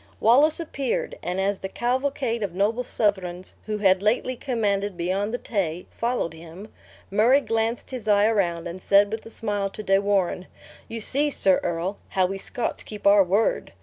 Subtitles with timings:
[0.19, 5.37] Wallace appeared; and as the cavalcade of noble Southrons who had lately commanded beyond the
[5.37, 6.69] Tay, followed him,
[7.11, 10.47] Murray glanced his eye around, and said with a smile to De Warenne,
[10.87, 13.73] "You see, sir earl, how we Scots keep our word!"